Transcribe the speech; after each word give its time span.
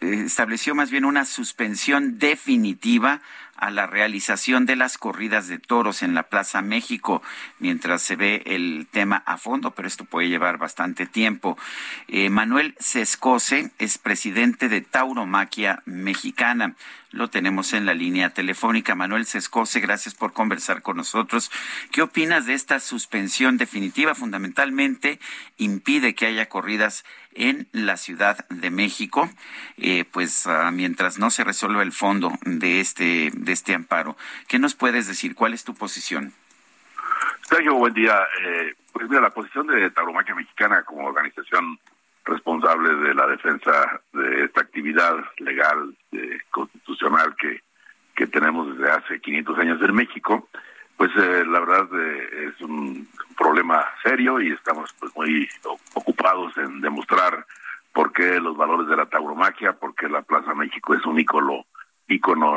Eh, 0.00 0.24
estableció 0.26 0.74
más 0.74 0.90
bien 0.90 1.04
una 1.04 1.24
suspensión 1.24 2.18
definitiva 2.18 3.20
a 3.58 3.70
la 3.70 3.86
realización 3.86 4.66
de 4.66 4.76
las 4.76 4.98
corridas 4.98 5.48
de 5.48 5.58
toros 5.58 6.02
en 6.02 6.14
la 6.14 6.24
Plaza 6.24 6.62
México, 6.62 7.22
mientras 7.58 8.02
se 8.02 8.16
ve 8.16 8.42
el 8.46 8.86
tema 8.90 9.22
a 9.26 9.36
fondo, 9.36 9.72
pero 9.72 9.88
esto 9.88 10.04
puede 10.04 10.28
llevar 10.28 10.58
bastante 10.58 11.06
tiempo. 11.06 11.58
Eh, 12.06 12.30
Manuel 12.30 12.74
Sescose 12.78 13.70
es 13.78 13.98
presidente 13.98 14.68
de 14.68 14.80
Tauromaquia 14.80 15.82
Mexicana. 15.84 16.74
Lo 17.10 17.30
tenemos 17.30 17.72
en 17.72 17.86
la 17.86 17.94
línea 17.94 18.30
telefónica. 18.30 18.94
Manuel 18.94 19.24
Sescose, 19.24 19.80
gracias 19.80 20.14
por 20.14 20.34
conversar 20.34 20.82
con 20.82 20.98
nosotros. 20.98 21.50
¿Qué 21.90 22.02
opinas 22.02 22.44
de 22.44 22.52
esta 22.52 22.80
suspensión 22.80 23.56
definitiva? 23.56 24.14
Fundamentalmente 24.14 25.18
impide 25.56 26.14
que 26.14 26.26
haya 26.26 26.50
corridas 26.50 27.04
en 27.38 27.68
la 27.72 27.96
Ciudad 27.96 28.46
de 28.48 28.70
México, 28.70 29.30
eh, 29.76 30.04
pues 30.10 30.46
ah, 30.46 30.70
mientras 30.72 31.18
no 31.18 31.30
se 31.30 31.44
resuelva 31.44 31.82
el 31.82 31.92
fondo 31.92 32.32
de 32.44 32.80
este, 32.80 33.30
de 33.48 33.54
este 33.54 33.74
amparo. 33.74 34.16
¿Qué 34.46 34.58
nos 34.58 34.74
puedes 34.74 35.08
decir? 35.08 35.34
¿Cuál 35.34 35.54
es 35.54 35.64
tu 35.64 35.74
posición? 35.74 36.32
Sergio, 37.42 37.74
buen 37.74 37.94
día. 37.94 38.14
Eh, 38.44 38.74
pues 38.92 39.08
mira, 39.08 39.22
la 39.22 39.30
posición 39.30 39.66
de 39.66 39.90
Tauromaquia 39.90 40.34
Mexicana 40.34 40.82
como 40.84 41.06
organización 41.06 41.78
responsable 42.24 42.94
de 42.94 43.14
la 43.14 43.26
defensa 43.26 44.00
de 44.12 44.44
esta 44.44 44.60
actividad 44.60 45.16
legal, 45.38 45.96
eh, 46.12 46.38
constitucional 46.50 47.34
que, 47.40 47.62
que 48.14 48.26
tenemos 48.26 48.76
desde 48.76 48.92
hace 48.92 49.20
500 49.20 49.58
años 49.58 49.80
en 49.80 49.94
México, 49.94 50.48
pues 50.98 51.10
eh, 51.16 51.44
la 51.46 51.60
verdad 51.60 51.88
eh, 51.94 52.50
es 52.52 52.60
un, 52.60 53.08
problema 53.38 53.86
serio 54.02 54.40
y 54.40 54.50
estamos 54.50 54.92
pues 54.98 55.14
muy 55.14 55.48
ocupados 55.94 56.56
en 56.58 56.80
demostrar 56.80 57.46
por 57.92 58.12
qué 58.12 58.40
los 58.40 58.56
valores 58.56 58.88
de 58.88 58.96
la 58.96 59.06
tauromaquia, 59.06 59.74
porque 59.74 60.08
la 60.08 60.22
Plaza 60.22 60.54
México 60.54 60.92
es 60.92 61.06
un 61.06 61.20
ícono, 61.20 61.64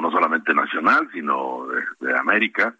no 0.00 0.10
solamente 0.10 0.54
nacional, 0.54 1.08
sino 1.12 1.66
de, 2.00 2.18
América, 2.18 2.74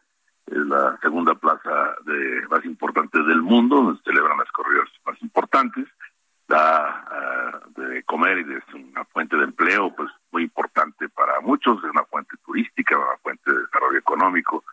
es 0.46 0.58
la 0.58 0.98
segunda 1.00 1.34
plaza 1.34 1.94
de, 2.04 2.46
más 2.48 2.64
importante 2.64 3.22
del 3.22 3.42
mundo, 3.42 3.76
donde 3.76 3.98
se 3.98 4.10
celebran 4.10 4.38
las 4.38 4.50
corridas 4.52 4.88
más 5.06 5.20
importantes, 5.22 5.86
da 6.48 7.62
uh, 7.76 7.80
de 7.80 8.02
comer 8.02 8.38
y 8.38 8.54
es 8.54 8.74
una 8.74 9.04
fuente 9.04 9.36
de 9.36 9.44
empleo 9.44 9.94
pues 9.94 10.10
muy 10.32 10.42
importante 10.42 11.08
para 11.08 11.40
muchos, 11.40 11.78
es 11.78 11.90
una 11.90 12.04
fuente 12.04 12.36
turística, 12.44 12.98
una 12.98 13.16
fuente 13.22 13.52
de 13.52 13.60
desarrollo 13.60 13.98
económico 13.98 14.64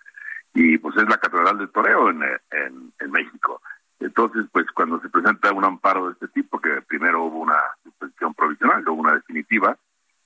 y 0.54 0.78
pues 0.80 0.98
es 0.98 1.08
la 1.08 1.18
Catedral 1.18 1.60
de 1.60 1.68
Toreo 1.68 2.10
en, 2.10 2.24
en, 2.24 2.94
en 3.00 3.12
México. 3.12 3.62
Entonces, 4.00 4.46
pues 4.52 4.66
cuando 4.74 5.00
se 5.02 5.10
presenta 5.10 5.52
un 5.54 5.66
amparo 5.66 6.08
de 6.08 6.14
este 6.14 6.28
tipo, 6.30 6.60
que 6.60 6.82
primero 6.82 7.24
hubo 7.24 7.40
una 7.40 7.60
suspensión 7.84 8.34
provisional, 8.34 8.84
luego 8.84 9.02
una 9.02 9.14
definitiva, 9.14 9.78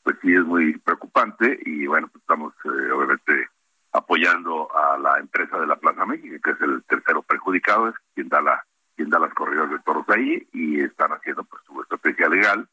pues 0.04 0.18
sí 0.22 0.34
es 0.34 0.44
muy 0.44 0.78
preocupante 0.80 1.60
y 1.66 1.88
bueno, 1.88 2.08
pues 2.08 2.22
estamos 2.22 2.54
eh, 2.66 2.92
obviamente 2.92 3.50
apoyando 3.94 4.70
a 4.76 4.98
la 4.98 5.20
empresa 5.20 5.58
de 5.60 5.68
la 5.68 5.76
Plaza 5.76 6.06
México, 6.06 6.36
que 6.44 6.52
es 6.52 6.62
el 6.62 6.84
tercero 6.84 7.22
perjudicado, 7.22 7.90
es 7.90 7.96
quien 8.14 8.30
da 8.30 8.42
la 8.42 8.64
quien 8.96 9.10
da 9.10 9.20
las 9.20 9.34
corridas 9.34 9.70
de 9.70 9.71
toros 9.82 10.08
ahí 10.10 10.48
y 10.54 10.82
están 10.82 11.12
haciendo 11.12 11.44
pues 11.44 11.62
su 11.66 11.82
estrategia 11.82 12.30
legal 12.30 12.68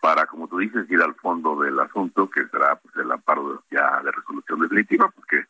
para, 0.00 0.26
como 0.26 0.48
tú 0.48 0.58
dices, 0.58 0.90
ir 0.90 1.02
al 1.02 1.14
fondo 1.16 1.60
del 1.60 1.78
asunto, 1.80 2.30
que 2.30 2.46
será 2.46 2.76
pues 2.76 2.94
el 2.96 3.10
amparo 3.10 3.62
ya 3.70 4.00
de 4.02 4.12
resolución 4.12 4.60
definitiva, 4.60 5.08
porque 5.10 5.44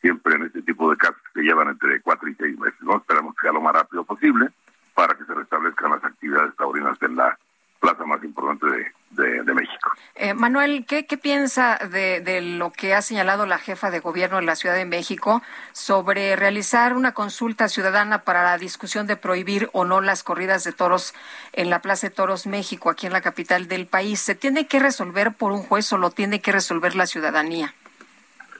siempre 0.00 0.34
en 0.34 0.44
este 0.44 0.62
tipo 0.62 0.90
de 0.90 0.96
casos 0.96 1.22
se 1.32 1.42
llevan 1.42 1.68
entre 1.68 2.00
cuatro 2.02 2.28
y 2.28 2.34
seis 2.34 2.58
meses, 2.58 2.80
¿no? 2.82 2.96
Esperamos 2.96 3.34
que 3.36 3.42
sea 3.42 3.52
lo 3.52 3.60
más 3.60 3.74
rápido 3.74 4.04
posible 4.04 4.48
para 4.94 5.14
que 5.14 5.24
se 5.24 5.34
restablezcan 5.34 5.92
las 5.92 6.04
actividades 6.04 6.54
taurinas 6.56 7.00
en 7.02 7.16
la 7.16 7.38
plaza 7.80 8.04
más 8.04 8.22
importante 8.22 8.66
de, 9.10 9.42
de, 9.42 9.54
México. 9.54 9.90
Manuel, 10.34 10.84
¿qué, 10.86 11.04
piensa 11.20 11.78
de, 11.90 12.40
lo 12.40 12.70
que 12.70 12.94
ha 12.94 13.02
señalado 13.02 13.46
la 13.46 13.58
jefa 13.58 13.90
de 13.90 14.00
gobierno 14.00 14.38
de 14.38 14.44
la 14.44 14.56
Ciudad 14.56 14.74
de 14.74 14.84
México 14.84 15.42
sobre 15.72 16.36
realizar 16.36 16.96
una 16.96 17.12
consulta 17.12 17.68
ciudadana 17.68 18.22
para 18.22 18.42
la 18.42 18.58
discusión 18.58 19.06
de 19.06 19.16
prohibir 19.16 19.68
o 19.72 19.84
no 19.84 20.00
las 20.00 20.22
corridas 20.22 20.64
de 20.64 20.72
toros 20.72 21.14
en 21.52 21.70
la 21.70 21.80
Plaza 21.80 22.08
de 22.08 22.14
Toros 22.14 22.46
México, 22.46 22.90
aquí 22.90 23.06
en 23.06 23.12
la 23.12 23.20
capital 23.20 23.68
del 23.68 23.86
país? 23.86 24.20
¿Se 24.20 24.34
tiene 24.34 24.66
que 24.66 24.78
resolver 24.78 25.32
por 25.32 25.52
un 25.52 25.62
juez 25.62 25.92
o 25.92 25.98
lo 25.98 26.10
tiene 26.10 26.40
que 26.40 26.52
resolver 26.52 26.94
la 26.94 27.06
ciudadanía? 27.06 27.74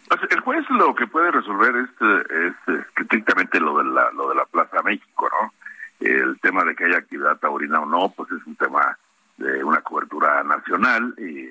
Pues, 0.08 0.30
el 0.30 0.40
juez 0.40 0.64
lo 0.70 0.94
que 0.94 1.06
puede 1.06 1.30
resolver 1.30 1.74
es, 1.76 1.90
es, 2.30 2.84
estrictamente 2.96 3.58
lo 3.58 3.78
de 3.78 3.84
la 3.84 4.10
lo 4.12 4.28
de 4.28 4.34
la 4.34 4.44
Plaza 4.44 4.82
México, 4.82 5.28
¿no? 5.30 5.52
El 6.00 6.38
tema 6.40 6.64
de 6.64 6.74
que 6.74 6.84
haya 6.84 6.98
actividad 6.98 7.38
taurina 7.38 7.80
o 7.80 7.86
no, 7.86 8.10
pues 8.10 8.30
es 8.32 8.46
un 8.46 8.56
tema 8.56 8.98
de 9.38 9.64
una 9.64 9.80
cobertura 9.80 10.42
nacional, 10.44 11.14
y 11.18 11.50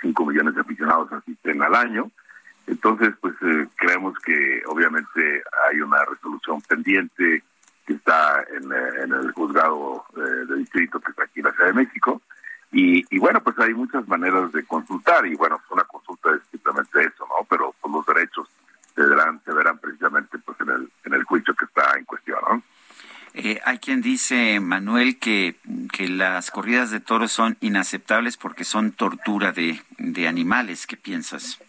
5 0.00 0.26
millones 0.26 0.54
de 0.54 0.60
aficionados 0.60 1.12
asisten 1.12 1.62
al 1.62 1.74
año. 1.74 2.10
Entonces, 2.66 3.14
pues 3.20 3.34
eh, 3.42 3.68
creemos 3.76 4.18
que 4.20 4.62
obviamente 4.66 5.42
hay 5.68 5.80
una 5.80 6.04
resolución 6.04 6.60
pendiente 6.62 7.42
que 7.86 7.92
está 7.94 8.44
en, 8.54 8.70
eh, 8.72 9.18
el 9.20 9.32
juzgado 9.32 10.04
eh, 10.16 10.46
de 10.48 10.56
distrito 10.56 11.00
que 11.00 11.10
está 11.10 11.24
aquí 11.24 11.40
en 11.40 11.46
la 11.46 11.52
Ciudad 11.52 11.68
de 11.68 11.84
México. 11.84 12.22
Y, 12.72 13.18
bueno, 13.18 13.42
pues 13.42 13.58
hay 13.58 13.74
muchas 13.74 14.06
maneras 14.06 14.52
de 14.52 14.64
consultar 14.64 15.26
y 15.26 15.34
bueno, 15.34 15.60
una 15.70 15.82
consulta 15.82 16.30
es 16.36 16.42
simplemente 16.52 17.00
eso, 17.00 17.26
¿no? 17.26 17.44
Pero 17.48 17.74
pues, 17.80 17.92
los 17.92 18.06
derechos 18.06 18.48
se 18.94 19.02
verán, 19.02 19.40
se 19.44 19.52
verán 19.52 19.78
precisamente 19.78 20.38
pues 20.38 20.60
en 20.60 20.68
el, 20.68 20.92
en 21.04 21.14
el 21.14 21.24
juicio 21.24 21.52
que 21.54 21.64
está 21.64 21.98
en 21.98 22.04
cuestión, 22.04 22.38
¿no? 22.48 22.62
Eh, 23.34 23.60
hay 23.64 23.78
quien 23.78 24.02
dice, 24.02 24.58
Manuel, 24.60 25.18
que, 25.18 25.56
que 25.92 26.08
las 26.08 26.50
corridas 26.50 26.90
de 26.90 27.00
toros 27.00 27.30
son 27.30 27.56
inaceptables 27.60 28.36
porque 28.36 28.64
son 28.64 28.92
tortura 28.92 29.52
de, 29.52 29.80
de 30.00 30.26
animales. 30.26 30.86
¿Qué 30.86 30.96
piensas? 30.96 31.60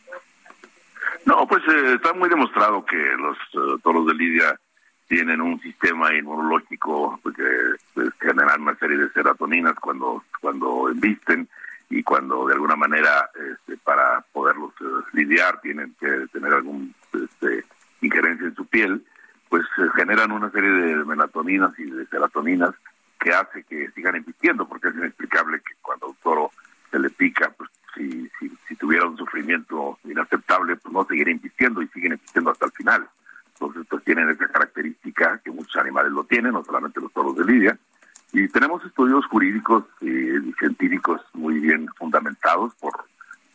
No, 1.25 1.47
pues 1.47 1.61
eh, 1.67 1.95
está 1.95 2.13
muy 2.13 2.29
demostrado 2.29 2.83
que 2.85 2.95
los 2.95 3.37
uh, 3.53 3.77
toros 3.79 4.07
de 4.07 4.13
Lidia 4.15 4.59
tienen 5.07 5.41
un 5.41 5.59
sistema 5.61 6.13
inmunológico 6.13 7.19
pues, 7.21 7.35
que 7.35 7.43
pues, 7.93 8.09
generan 8.19 8.61
una 8.61 8.75
serie 8.75 8.97
de 8.97 9.11
serotoninas 9.11 9.75
cuando 9.75 10.23
cuando 10.39 10.89
embisten 10.89 11.47
y 11.89 12.01
cuando 12.01 12.47
de 12.47 12.53
alguna 12.53 12.77
manera 12.77 13.29
este, 13.35 13.77
para 13.77 14.21
poderlos 14.31 14.71
uh, 14.81 15.03
lidiar 15.13 15.59
tienen 15.61 15.93
que 15.99 16.27
tener 16.31 16.53
algún 16.53 16.95
este, 17.13 17.65
injerencia 18.01 18.47
en 18.47 18.55
su 18.55 18.65
piel 18.65 19.05
pues 19.51 19.65
se 19.75 19.89
generan 19.97 20.31
una 20.31 20.49
serie 20.49 20.69
de 20.69 20.95
melatoninas 21.03 21.77
y 21.77 21.83
de 21.83 22.05
serotoninas 22.07 22.73
que 23.19 23.33
hace 23.33 23.63
que 23.63 23.91
sigan 23.91 24.15
invirtiendo, 24.15 24.65
porque 24.65 24.87
es 24.87 24.95
inexplicable 24.95 25.59
que 25.59 25.73
cuando 25.81 26.07
un 26.07 26.15
toro 26.23 26.51
se 26.89 26.97
le 26.97 27.09
pica, 27.09 27.53
pues 27.57 27.69
si, 27.93 28.29
si, 28.91 28.97
tuviera 28.97 29.07
un 29.07 29.17
sufrimiento 29.17 29.99
inaceptable, 30.03 30.75
pues 30.75 30.93
no 30.93 31.05
seguiría 31.05 31.33
invirtiendo 31.33 31.81
y 31.81 31.87
siguen 31.87 32.13
invirtiendo 32.13 32.51
hasta 32.51 32.65
el 32.65 32.71
final. 32.71 33.07
Entonces, 33.53 33.85
pues 33.89 34.03
tienen 34.03 34.29
esa 34.29 34.47
característica 34.47 35.39
que 35.43 35.51
muchos 35.51 35.75
animales 35.77 36.11
lo 36.11 36.23
tienen, 36.23 36.53
no 36.53 36.63
solamente 36.63 36.99
los 36.99 37.13
toros 37.13 37.35
de 37.37 37.45
lidia. 37.45 37.77
Y 38.33 38.47
tenemos 38.47 38.83
estudios 38.85 39.25
jurídicos 39.27 39.83
y 40.01 40.51
científicos 40.59 41.21
muy 41.33 41.59
bien 41.59 41.87
fundamentados 41.97 42.73
por, 42.75 42.93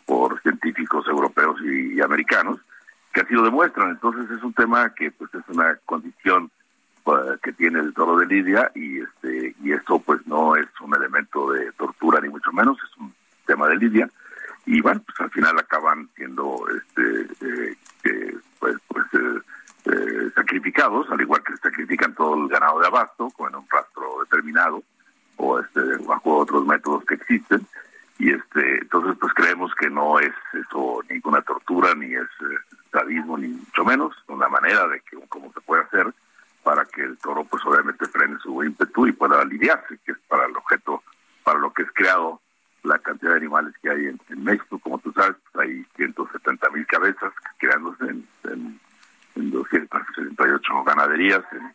por 0.04 0.40
científicos 0.42 1.06
europeos 1.08 1.60
y 1.62 2.00
americanos, 2.00 2.60
que 3.12 3.22
así 3.22 3.34
lo 3.34 3.42
demuestran. 3.42 3.90
Entonces 3.90 4.30
es 4.30 4.42
un 4.42 4.52
tema 4.52 4.94
que 4.94 5.10
pues 5.10 5.34
es 5.34 5.42
una 5.48 5.76
condición 5.86 6.50
pues, 7.04 7.40
que 7.42 7.52
tiene 7.52 7.80
el 7.80 7.94
toro 7.94 8.16
de 8.18 8.26
Lidia 8.26 8.70
y 8.74 9.00
este 9.00 9.54
y 9.62 9.72
esto 9.72 9.98
pues 9.98 10.26
no 10.26 10.56
es 10.56 10.66
un 10.80 10.94
elemento 10.94 11.50
de 11.52 11.72
tortura 11.72 12.20
ni 12.20 12.28
mucho 12.28 12.52
menos, 12.52 12.76
es 12.82 12.96
un 12.98 13.12
tema 13.46 13.68
de 13.68 13.76
Lidia 13.76 14.10
y 14.66 14.80
bueno 14.80 15.00
pues 15.06 15.18
al 15.20 15.30
final 15.30 15.58
acaban 15.58 16.08
siendo 16.16 16.66
este 16.68 17.76
eh, 18.04 18.36
pues 18.58 18.76
pues 18.88 19.06
eh, 19.14 19.40
eh, 19.86 20.30
sacrificados 20.34 21.08
al 21.10 21.20
igual 21.20 21.42
que 21.44 21.52
se 21.54 21.62
sacrifican 21.62 22.14
de 22.80 22.86
abasto 22.86 23.30
con 23.30 23.54
un 23.54 23.66
rastro 23.70 24.20
determinado 24.24 24.82
o 25.36 25.58
este 25.58 25.80
bajo 26.06 26.38
otros 26.38 26.66
métodos 26.66 27.04
que 27.04 27.14
existen 27.14 27.66
y 28.18 28.30
este 28.30 28.78
entonces 28.78 29.16
pues 29.20 29.32
creemos 29.34 29.74
que 29.74 29.90
no 29.90 30.18
es 30.18 30.32
eso 30.54 31.00
ninguna 31.10 31.42
tortura 31.42 31.94
ni 31.94 32.14
es 32.14 32.28
sadismo 32.90 33.36
ni 33.36 33.48
mucho 33.48 33.84
menos 33.84 34.14
una 34.28 34.48
manera 34.48 34.88
de 34.88 35.00
que 35.00 35.18
cómo 35.28 35.52
se 35.52 35.60
puede 35.60 35.82
hacer 35.82 36.12
para 36.66 36.84
que 36.84 37.00
el 37.00 37.16
toro 37.18 37.44
pues 37.44 37.64
obviamente 37.64 38.06
frene 38.06 38.36
su 38.40 38.64
ímpetu 38.64 39.06
y 39.06 39.12
pueda 39.12 39.40
aliviarse, 39.40 39.98
que 40.04 40.10
es 40.10 40.18
para 40.26 40.46
el 40.46 40.56
objeto, 40.56 41.00
para 41.44 41.60
lo 41.60 41.72
que 41.72 41.84
es 41.84 41.88
creado 41.94 42.40
la 42.82 42.98
cantidad 42.98 43.30
de 43.30 43.36
animales 43.36 43.72
que 43.80 43.88
hay 43.88 44.06
en, 44.06 44.18
México. 44.42 44.80
Como 44.80 44.98
tú 44.98 45.12
sabes, 45.12 45.36
pues, 45.52 45.68
hay 45.68 45.86
170 45.94 46.68
mil 46.70 46.84
cabezas 46.88 47.32
creándose 47.58 48.04
en, 48.06 48.26
en, 48.50 48.80
en 49.36 49.50
268 49.52 50.84
ganaderías, 50.84 51.44
en 51.52 51.65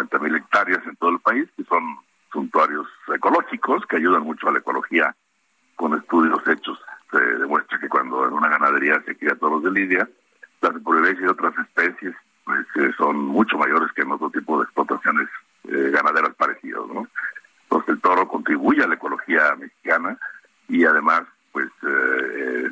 90 0.00 0.18
mil 0.18 0.36
hectáreas 0.36 0.86
en 0.86 0.96
todo 0.96 1.10
el 1.10 1.20
país, 1.20 1.48
que 1.56 1.64
son 1.64 1.82
suntuarios 2.32 2.86
ecológicos 3.14 3.84
que 3.86 3.96
ayudan 3.96 4.22
mucho 4.22 4.48
a 4.48 4.52
la 4.52 4.60
ecología. 4.60 5.14
Con 5.76 5.94
estudios 5.94 6.46
hechos 6.46 6.78
se 7.10 7.18
demuestra 7.18 7.78
que 7.78 7.88
cuando 7.88 8.26
en 8.26 8.32
una 8.32 8.48
ganadería 8.48 9.02
se 9.04 9.16
cría 9.16 9.34
toros 9.34 9.62
de 9.62 9.70
lidia, 9.70 10.08
las 10.60 10.72
impurezas 10.72 11.18
de 11.18 11.28
otras 11.28 11.54
especies 11.58 12.14
pues, 12.44 12.66
eh, 12.76 12.92
son 12.96 13.16
mucho 13.16 13.58
mayores 13.58 13.92
que 13.92 14.02
en 14.02 14.12
otro 14.12 14.30
tipo 14.30 14.58
de 14.58 14.64
explotaciones 14.64 15.28
eh, 15.64 15.90
ganaderas 15.92 16.34
parecidas. 16.34 16.82
¿no? 16.86 17.06
Entonces 17.64 17.94
el 17.94 18.00
toro 18.00 18.28
contribuye 18.28 18.82
a 18.82 18.88
la 18.88 18.94
ecología 18.94 19.54
mexicana 19.56 20.16
y 20.68 20.84
además 20.84 21.24
pues 21.52 21.68
eh, 21.82 22.70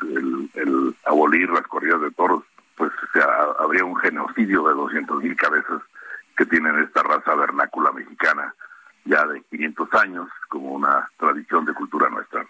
el, 0.54 0.96
abolir 1.04 1.50
las 1.50 1.66
corridas 1.66 2.00
de 2.00 2.10
toros 2.12 2.44
pues 2.76 2.92
habría 3.58 3.84
un 3.84 3.96
genocidio 3.96 4.62
de 4.68 4.74
200.000 4.74 5.34
cabezas 5.34 5.67
de 9.90 9.98
500 9.98 10.00
años 10.00 10.28
como 10.48 10.72
una 10.72 11.10
tradición 11.18 11.64
de 11.64 11.74
cultura 11.74 12.08
nuestra. 12.08 12.44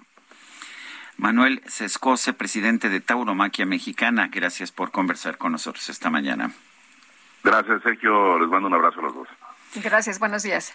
Manuel 1.16 1.62
Sescose, 1.66 2.32
presidente 2.32 2.88
de 2.88 3.00
Tauromaquia 3.00 3.66
Mexicana, 3.66 4.28
gracias 4.32 4.70
por 4.70 4.92
conversar 4.92 5.36
con 5.36 5.52
nosotros 5.52 5.88
esta 5.88 6.10
mañana. 6.10 6.52
Gracias, 7.42 7.82
Sergio. 7.82 8.38
Les 8.38 8.48
mando 8.48 8.68
un 8.68 8.74
abrazo 8.74 9.00
a 9.00 9.02
los 9.02 9.14
dos. 9.14 9.28
Gracias, 9.82 10.18
buenos 10.18 10.42
días. 10.42 10.74